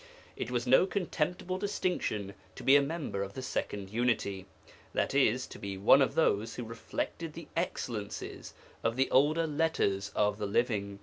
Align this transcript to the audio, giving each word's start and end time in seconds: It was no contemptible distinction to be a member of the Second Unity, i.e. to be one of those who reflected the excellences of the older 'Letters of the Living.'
It 0.35 0.49
was 0.49 0.65
no 0.65 0.87
contemptible 0.87 1.59
distinction 1.59 2.33
to 2.55 2.63
be 2.63 2.75
a 2.75 2.81
member 2.81 3.21
of 3.21 3.33
the 3.35 3.43
Second 3.43 3.91
Unity, 3.91 4.47
i.e. 4.95 5.37
to 5.37 5.59
be 5.59 5.77
one 5.77 6.01
of 6.01 6.15
those 6.15 6.55
who 6.55 6.63
reflected 6.63 7.33
the 7.33 7.47
excellences 7.55 8.55
of 8.83 8.95
the 8.95 9.11
older 9.11 9.45
'Letters 9.45 10.11
of 10.15 10.39
the 10.39 10.47
Living.' 10.47 10.97